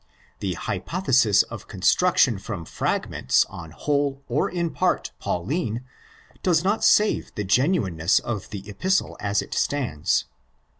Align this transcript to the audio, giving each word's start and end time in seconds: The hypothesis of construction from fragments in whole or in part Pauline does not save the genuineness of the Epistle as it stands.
The 0.39 0.55
hypothesis 0.55 1.43
of 1.43 1.67
construction 1.67 2.39
from 2.39 2.65
fragments 2.65 3.45
in 3.53 3.69
whole 3.69 4.23
or 4.27 4.49
in 4.49 4.71
part 4.71 5.11
Pauline 5.19 5.83
does 6.41 6.63
not 6.63 6.83
save 6.83 7.31
the 7.35 7.43
genuineness 7.43 8.17
of 8.17 8.49
the 8.49 8.67
Epistle 8.67 9.15
as 9.19 9.43
it 9.43 9.53
stands. 9.53 10.25